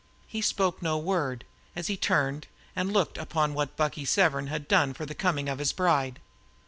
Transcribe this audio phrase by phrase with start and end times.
[0.25, 1.43] He spoke no word
[1.75, 5.59] as he turned and looked upon what Bucky Severn had done for the coming of
[5.59, 6.19] his bride.